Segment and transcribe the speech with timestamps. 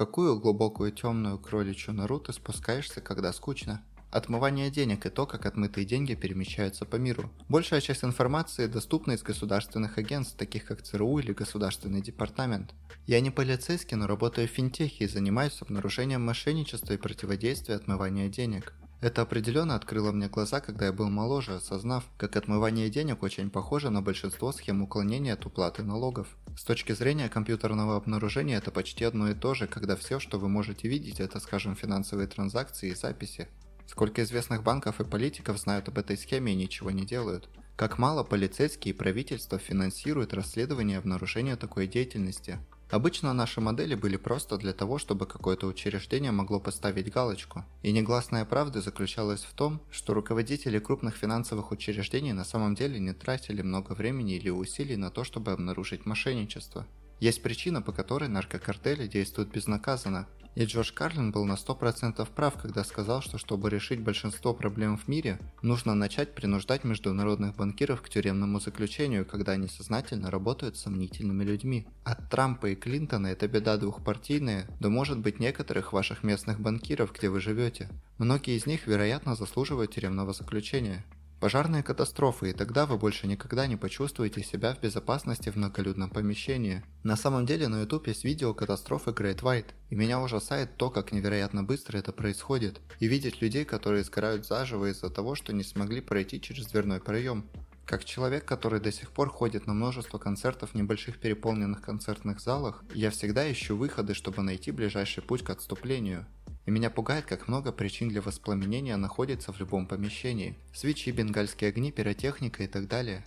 [0.00, 3.82] какую глубокую темную кроличью нору ты спускаешься, когда скучно?
[4.10, 7.30] Отмывание денег и то, как отмытые деньги перемещаются по миру.
[7.50, 12.72] Большая часть информации доступна из государственных агентств, таких как ЦРУ или Государственный департамент.
[13.06, 18.72] Я не полицейский, но работаю в финтехе и занимаюсь обнаружением мошенничества и противодействия отмывания денег.
[19.00, 23.88] Это определенно открыло мне глаза, когда я был моложе, осознав, как отмывание денег очень похоже
[23.88, 26.28] на большинство схем уклонения от уплаты налогов.
[26.54, 30.50] С точки зрения компьютерного обнаружения это почти одно и то же, когда все, что вы
[30.50, 33.48] можете видеть, это, скажем, финансовые транзакции и записи.
[33.86, 37.48] Сколько известных банков и политиков знают об этой схеме и ничего не делают.
[37.76, 42.58] Как мало полицейские и правительство финансируют расследование обнаружения такой деятельности.
[42.90, 47.64] Обычно наши модели были просто для того, чтобы какое-то учреждение могло поставить галочку.
[47.82, 53.12] И негласная правда заключалась в том, что руководители крупных финансовых учреждений на самом деле не
[53.12, 56.84] тратили много времени или усилий на то, чтобы обнаружить мошенничество.
[57.20, 62.84] Есть причина, по которой наркокартели действуют безнаказанно, и Джордж Карлин был на 100% прав, когда
[62.84, 68.60] сказал, что чтобы решить большинство проблем в мире, нужно начать принуждать международных банкиров к тюремному
[68.60, 71.86] заключению, когда они сознательно работают с сомнительными людьми.
[72.04, 77.28] От Трампа и Клинтона это беда двухпартийная, да может быть некоторых ваших местных банкиров, где
[77.28, 77.88] вы живете.
[78.18, 81.04] Многие из них, вероятно, заслуживают тюремного заключения.
[81.40, 86.84] Пожарные катастрофы, и тогда вы больше никогда не почувствуете себя в безопасности в многолюдном помещении.
[87.02, 91.12] На самом деле на YouTube есть видео катастрофы Great White, и меня ужасает то, как
[91.12, 96.02] невероятно быстро это происходит, и видеть людей, которые сгорают заживо из-за того, что не смогли
[96.02, 97.46] пройти через дверной проем.
[97.86, 102.84] Как человек, который до сих пор ходит на множество концертов в небольших переполненных концертных залах,
[102.94, 106.26] я всегда ищу выходы, чтобы найти ближайший путь к отступлению.
[106.70, 110.54] И меня пугает, как много причин для воспламенения находится в любом помещении.
[110.72, 113.24] Свечи, бенгальские огни, пиротехника и так далее.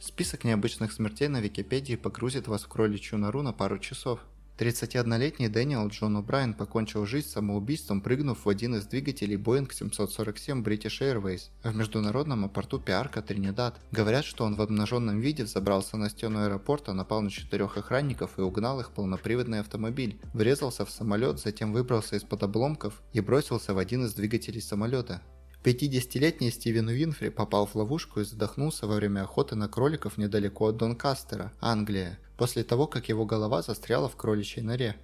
[0.00, 4.20] Список необычных смертей на Википедии погрузит вас в кроличью нору на пару часов.
[4.58, 11.00] 31-летний Дэниел Джон О'Брайен покончил жизнь самоубийством, прыгнув в один из двигателей Boeing 747 British
[11.02, 13.78] Airways в международном аэропорту Пиарка, Тринидад.
[13.92, 18.42] Говорят, что он в обнаженном виде взобрался на стену аэропорта, напал на четырех охранников и
[18.42, 24.06] угнал их полноприводный автомобиль, врезался в самолет, затем выбрался из-под обломков и бросился в один
[24.06, 25.20] из двигателей самолета.
[25.66, 30.76] 50-летний Стивен Уинфри попал в ловушку и задохнулся во время охоты на кроликов недалеко от
[30.76, 34.94] Донкастера, Англия, после того, как его голова застряла в кроличьей норе.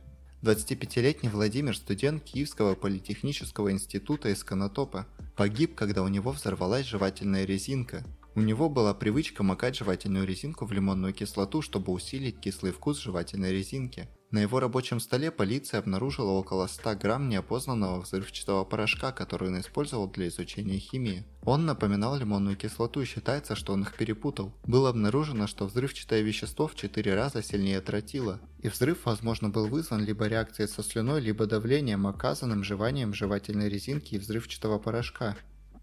[0.43, 8.05] 25-летний Владимир, студент Киевского политехнического института из Конотопа, погиб, когда у него взорвалась жевательная резинка.
[8.37, 13.51] У него была привычка макать жевательную резинку в лимонную кислоту, чтобы усилить кислый вкус жевательной
[13.51, 14.09] резинки.
[14.33, 20.09] На его рабочем столе полиция обнаружила около 100 грамм неопознанного взрывчатого порошка, который он использовал
[20.09, 21.27] для изучения химии.
[21.45, 24.51] Он напоминал лимонную кислоту и считается, что он их перепутал.
[24.65, 30.03] Было обнаружено, что взрывчатое вещество в 4 раза сильнее тротила, и взрыв, возможно, был вызван
[30.03, 35.37] либо реакцией со слюной, либо давлением, оказанным жеванием жевательной резинки и взрывчатого порошка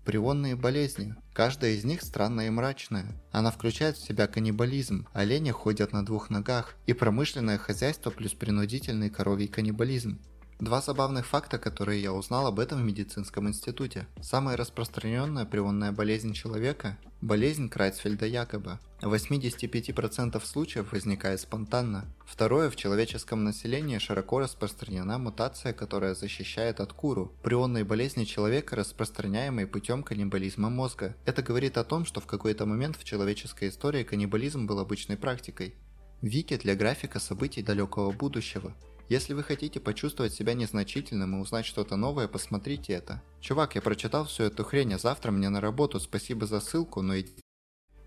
[0.10, 1.14] прионные болезни.
[1.34, 3.06] Каждая из них странная и мрачная.
[3.32, 9.12] Она включает в себя каннибализм, олени ходят на двух ногах, и промышленное хозяйство плюс принудительный
[9.12, 10.20] коровий каннибализм.
[10.60, 14.08] Два забавных факта, которые я узнал об этом в медицинском институте.
[14.22, 18.78] Самая распространенная прионная болезнь человека– болезнь Крайцфельда якобы.
[19.02, 22.14] В 85% случаев возникает спонтанно.
[22.26, 29.66] Второе, в человеческом населении широко распространена мутация, которая защищает от куру, прионной болезни человека, распространяемой
[29.66, 31.16] путем каннибализма мозга.
[31.26, 35.76] Это говорит о том, что в какой-то момент в человеческой истории каннибализм был обычной практикой.
[36.22, 38.76] Вики для графика событий далекого будущего.
[39.10, 43.24] Если вы хотите почувствовать себя незначительным и узнать что-то новое, посмотрите это.
[43.42, 47.20] Чувак, я прочитал всю эту хрень, а завтра мне на работу, спасибо за ссылку, но
[47.20, 47.34] иди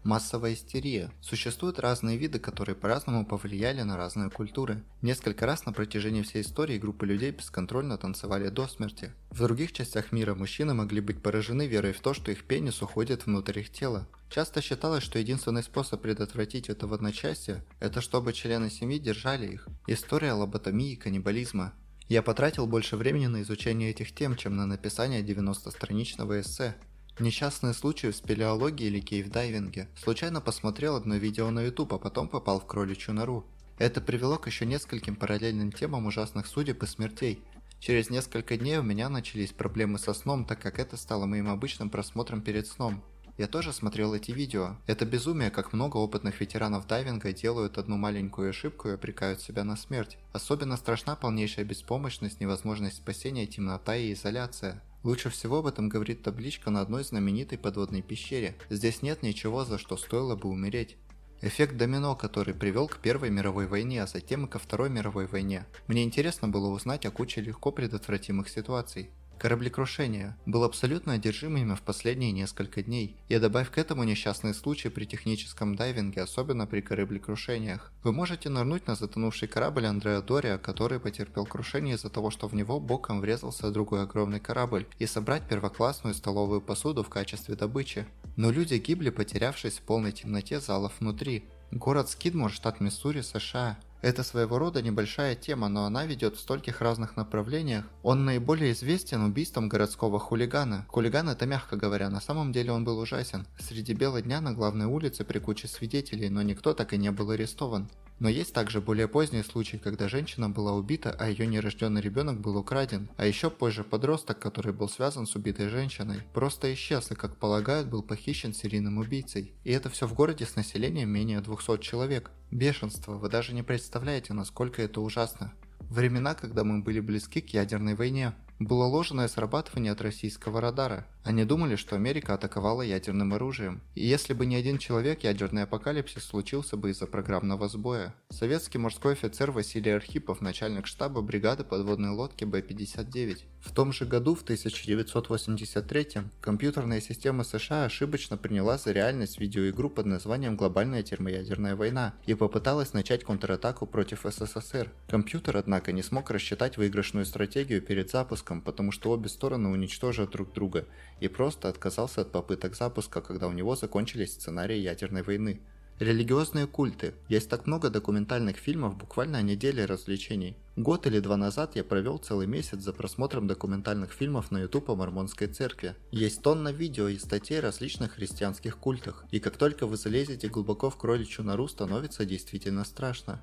[0.04, 1.12] Массовая истерия.
[1.20, 4.82] Существуют разные виды, которые по-разному повлияли на разные культуры.
[5.00, 9.12] Несколько раз на протяжении всей истории группы людей бесконтрольно танцевали до смерти.
[9.30, 13.26] В других частях мира мужчины могли быть поражены верой в то, что их пенис уходит
[13.26, 14.08] внутрь их тела.
[14.28, 19.68] Часто считалось, что единственный способ предотвратить это в одночасье– это чтобы члены семьи держали их.
[19.86, 21.74] История лоботомии и каннибализма.
[22.08, 26.74] Я потратил больше времени на изучение этих тем, чем на написание 90-страничного эссе.
[27.18, 29.88] Несчастные случаи в спелеологии или кейвдайвинге.
[29.96, 33.46] Случайно посмотрел одно видео на YouTube, а потом попал в кроличью нору.
[33.78, 37.42] Это привело к еще нескольким параллельным темам ужасных судеб и смертей.
[37.80, 41.90] Через несколько дней у меня начались проблемы со сном, так как это стало моим обычным
[41.90, 43.04] просмотром перед сном.
[43.36, 44.76] Я тоже смотрел эти видео.
[44.86, 49.76] Это безумие, как много опытных ветеранов дайвинга делают одну маленькую ошибку и обрекают себя на
[49.76, 50.16] смерть.
[50.32, 54.82] Особенно страшна полнейшая беспомощность, невозможность спасения, темнота и изоляция.
[55.04, 58.56] Лучше всего об этом говорит табличка на одной знаменитой подводной пещере.
[58.70, 60.96] Здесь нет ничего, за что стоило бы умереть.
[61.40, 65.66] Эффект домино, который привел к Первой мировой войне, а затем и ко Второй мировой войне.
[65.88, 69.10] Мне интересно было узнать о куче легко предотвратимых ситуаций.
[69.38, 70.36] Кораблекрушение.
[70.46, 73.16] Был абсолютно одержим ими в последние несколько дней.
[73.28, 77.92] И добавь к этому несчастные случаи при техническом дайвинге, особенно при кораблекрушениях.
[78.04, 82.54] Вы можете нырнуть на затонувший корабль Андреа Дория, который потерпел крушение из-за того, что в
[82.54, 88.06] него боком врезался другой огромный корабль, и собрать первоклассную столовую посуду в качестве добычи.
[88.36, 91.44] Но люди гибли, потерявшись в полной темноте залов внутри.
[91.72, 93.78] Город Скидмор, штат Миссури, США.
[94.02, 97.84] Это своего рода небольшая тема, но она ведет в стольких разных направлениях.
[98.02, 100.86] Он наиболее известен убийством городского хулигана.
[100.88, 103.46] Хулиган это мягко говоря, на самом деле он был ужасен.
[103.60, 107.30] Среди бела дня на главной улице при куче свидетелей, но никто так и не был
[107.30, 107.88] арестован.
[108.22, 112.56] Но есть также более поздние случаи, когда женщина была убита, а ее нерожденный ребенок был
[112.56, 113.08] украден.
[113.16, 117.88] А еще позже подросток, который был связан с убитой женщиной, просто исчез и, как полагают,
[117.88, 119.52] был похищен серийным убийцей.
[119.64, 122.30] И это все в городе с населением менее 200 человек.
[122.52, 125.52] Бешенство, вы даже не представляете, насколько это ужасно.
[125.80, 128.34] Времена, когда мы были близки к ядерной войне.
[128.58, 131.06] Было ложное срабатывание от российского радара.
[131.24, 133.80] Они думали, что Америка атаковала ядерным оружием.
[133.94, 138.14] И если бы не один человек, ядерный апокалипсис случился бы из-за программного сбоя.
[138.30, 143.38] Советский морской офицер Василий Архипов, начальник штаба бригады подводной лодки Б-59.
[143.60, 146.08] В том же году, в 1983
[146.40, 152.92] компьютерная система США ошибочно приняла за реальность видеоигру под названием «Глобальная термоядерная война» и попыталась
[152.92, 154.90] начать контратаку против СССР.
[155.06, 160.52] Компьютер, однако, не смог рассчитать выигрышную стратегию перед запуском, потому что обе стороны уничтожат друг
[160.52, 160.86] друга
[161.20, 165.60] и просто отказался от попыток запуска, когда у него закончились сценарии ядерной войны.
[165.98, 167.14] Религиозные культы.
[167.28, 170.56] Есть так много документальных фильмов буквально о неделе развлечений.
[170.74, 174.96] Год или два назад я провел целый месяц за просмотром документальных фильмов на YouTube о
[174.96, 175.94] Мормонской церкви.
[176.10, 180.90] Есть тонна видео и статей о различных христианских культах, и как только вы залезете глубоко
[180.90, 183.40] в кроличью нору, становится действительно страшно.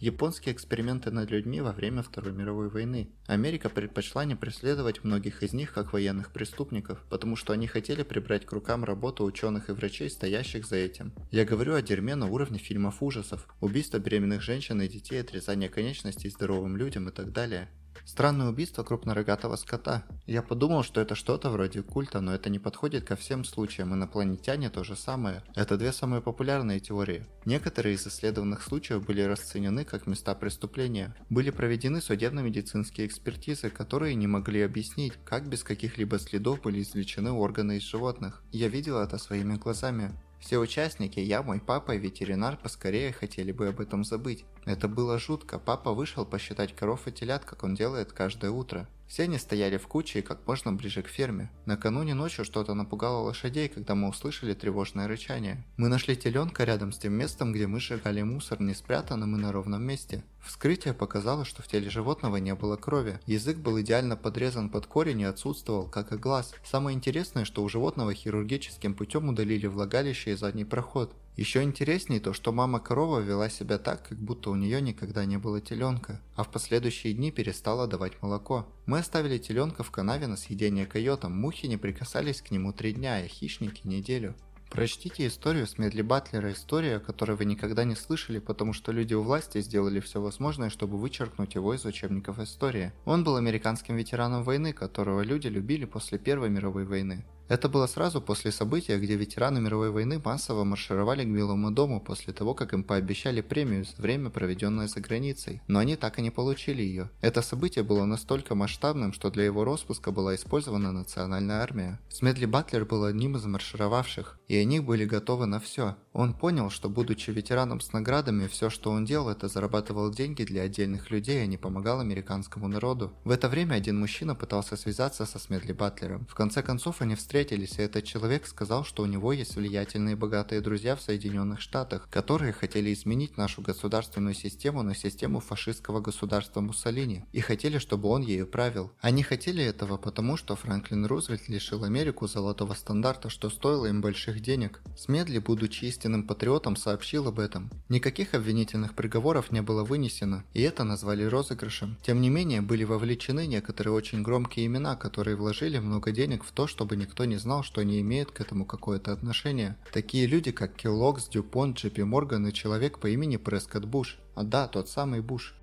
[0.00, 3.10] Японские эксперименты над людьми во время Второй мировой войны.
[3.26, 8.46] Америка предпочла не преследовать многих из них как военных преступников, потому что они хотели прибрать
[8.46, 11.12] к рукам работу ученых и врачей, стоящих за этим.
[11.30, 16.30] Я говорю о дерьме на уровне фильмов ужасов, убийства беременных женщин и детей, отрезание конечностей
[16.30, 17.68] здоровым людям и так далее.
[18.10, 20.02] Странное убийство крупнорогатого скота.
[20.26, 24.68] Я подумал, что это что-то вроде культа, но это не подходит ко всем случаям, инопланетяне
[24.68, 25.44] то же самое.
[25.54, 27.24] Это две самые популярные теории.
[27.44, 31.14] Некоторые из исследованных случаев были расценены как места преступления.
[31.28, 37.76] Были проведены судебно-медицинские экспертизы, которые не могли объяснить, как без каких-либо следов были извлечены органы
[37.76, 38.42] из животных.
[38.50, 40.10] Я видел это своими глазами.
[40.40, 44.44] Все участники, я, мой папа и ветеринар поскорее хотели бы об этом забыть.
[44.64, 45.58] Это было жутко.
[45.58, 48.88] Папа вышел посчитать коров и телят, как он делает каждое утро.
[49.10, 51.50] Все они стояли в куче и как можно ближе к ферме.
[51.66, 55.66] Накануне ночью что-то напугало лошадей, когда мы услышали тревожное рычание.
[55.76, 59.50] Мы нашли теленка рядом с тем местом, где мы сжигали мусор, не спрятанным и на
[59.50, 60.22] ровном месте.
[60.44, 63.18] Вскрытие показало, что в теле животного не было крови.
[63.26, 66.54] Язык был идеально подрезан под корень и отсутствовал, как и глаз.
[66.64, 71.12] Самое интересное, что у животного хирургическим путем удалили влагалище и задний проход.
[71.36, 75.38] Еще интереснее то, что мама корова вела себя так, как будто у нее никогда не
[75.38, 78.66] было теленка, а в последующие дни перестала давать молоко.
[78.86, 83.16] Мы оставили теленка в канаве на съедение койотам, мухи не прикасались к нему три дня,
[83.16, 84.34] а хищники неделю.
[84.70, 89.14] Прочтите историю с Медли Батлера, история, о которой вы никогда не слышали, потому что люди
[89.14, 92.92] у власти сделали все возможное, чтобы вычеркнуть его из учебников истории.
[93.04, 97.24] Он был американским ветераном войны, которого люди любили после Первой мировой войны.
[97.50, 102.32] Это было сразу после события, где ветераны мировой войны массово маршировали к Белому дому после
[102.32, 106.30] того, как им пообещали премию за время, проведенное за границей, но они так и не
[106.30, 107.10] получили ее.
[107.20, 111.98] Это событие было настолько масштабным, что для его распуска была использована национальная армия.
[112.08, 115.96] Смедли Батлер был одним из маршировавших, и они были готовы на все.
[116.12, 120.62] Он понял, что будучи ветераном с наградами, все, что он делал, это зарабатывал деньги для
[120.62, 123.12] отдельных людей, а не помогал американскому народу.
[123.24, 126.26] В это время один мужчина пытался связаться со Смедли Батлером.
[126.28, 130.60] В конце концов они встретились и этот человек сказал, что у него есть влиятельные богатые
[130.60, 137.24] друзья в Соединенных Штатах, которые хотели изменить нашу государственную систему на систему фашистского государства Муссолини,
[137.32, 138.90] и хотели, чтобы он ею правил.
[139.00, 144.40] Они хотели этого потому, что Франклин Рузвельт лишил Америку золотого стандарта, что стоило им больших
[144.40, 144.80] денег.
[144.96, 147.70] Смедли, будучи истинным патриотом, сообщил об этом.
[147.90, 151.98] Никаких обвинительных приговоров не было вынесено, и это назвали розыгрышем.
[152.02, 156.66] Тем не менее, были вовлечены некоторые очень громкие имена, которые вложили много денег в то,
[156.66, 159.76] чтобы никто не знал, что они имеют к этому какое-то отношение.
[159.92, 164.16] Такие люди, как Келлогс, Дюпонт, Джепи Морган и человек по имени Прескотт Буш.
[164.34, 165.54] А да, тот самый Буш.